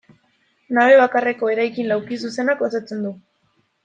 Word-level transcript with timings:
Nabe 0.77 0.95
bakarreko 1.01 1.51
eraikin 1.55 1.89
laukizuzenak 1.91 2.65
osatzen 2.69 3.05
du. 3.09 3.13